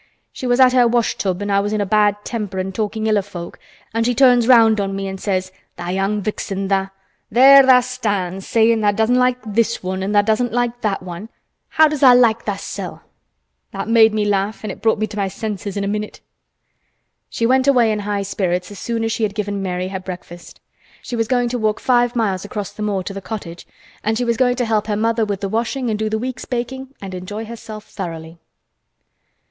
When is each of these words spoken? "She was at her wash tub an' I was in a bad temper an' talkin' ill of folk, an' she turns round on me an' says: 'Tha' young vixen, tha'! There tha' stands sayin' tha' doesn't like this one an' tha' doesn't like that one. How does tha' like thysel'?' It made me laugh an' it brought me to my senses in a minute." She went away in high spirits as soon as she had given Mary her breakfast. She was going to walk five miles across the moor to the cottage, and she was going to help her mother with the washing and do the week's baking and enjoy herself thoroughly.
"She 0.33 0.47
was 0.47 0.59
at 0.59 0.73
her 0.73 0.87
wash 0.87 1.13
tub 1.15 1.43
an' 1.43 1.51
I 1.51 1.59
was 1.59 1.73
in 1.73 1.79
a 1.79 1.85
bad 1.85 2.25
temper 2.25 2.57
an' 2.57 2.71
talkin' 2.71 3.05
ill 3.05 3.17
of 3.17 3.25
folk, 3.27 3.59
an' 3.93 4.03
she 4.03 4.15
turns 4.15 4.47
round 4.47 4.81
on 4.81 4.95
me 4.95 5.07
an' 5.07 5.19
says: 5.19 5.51
'Tha' 5.77 5.91
young 5.91 6.21
vixen, 6.23 6.69
tha'! 6.69 6.89
There 7.29 7.63
tha' 7.63 7.83
stands 7.83 8.47
sayin' 8.47 8.81
tha' 8.81 8.93
doesn't 8.93 9.19
like 9.19 9.37
this 9.45 9.83
one 9.83 10.01
an' 10.01 10.11
tha' 10.11 10.23
doesn't 10.23 10.53
like 10.53 10.81
that 10.81 11.03
one. 11.03 11.29
How 11.69 11.87
does 11.87 11.99
tha' 11.99 12.15
like 12.15 12.45
thysel'?' 12.45 13.01
It 13.75 13.87
made 13.89 14.11
me 14.11 14.25
laugh 14.25 14.63
an' 14.63 14.71
it 14.71 14.81
brought 14.81 14.97
me 14.97 15.05
to 15.05 15.17
my 15.17 15.27
senses 15.27 15.77
in 15.77 15.83
a 15.83 15.87
minute." 15.87 16.19
She 17.29 17.45
went 17.45 17.67
away 17.67 17.91
in 17.91 17.99
high 17.99 18.23
spirits 18.23 18.71
as 18.71 18.79
soon 18.79 19.03
as 19.03 19.11
she 19.11 19.21
had 19.21 19.35
given 19.35 19.61
Mary 19.61 19.89
her 19.89 19.99
breakfast. 19.99 20.59
She 21.03 21.15
was 21.15 21.27
going 21.27 21.47
to 21.49 21.59
walk 21.59 21.79
five 21.79 22.15
miles 22.15 22.43
across 22.43 22.71
the 22.71 22.81
moor 22.81 23.03
to 23.03 23.13
the 23.13 23.21
cottage, 23.21 23.67
and 24.03 24.17
she 24.17 24.25
was 24.25 24.35
going 24.35 24.55
to 24.55 24.65
help 24.65 24.87
her 24.87 24.97
mother 24.97 25.25
with 25.25 25.41
the 25.41 25.47
washing 25.49 25.91
and 25.91 25.99
do 25.99 26.09
the 26.09 26.17
week's 26.17 26.45
baking 26.45 26.95
and 27.03 27.13
enjoy 27.13 27.45
herself 27.45 27.85
thoroughly. 27.85 28.39